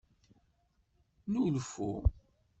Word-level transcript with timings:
Nnulfu. 1.27 1.87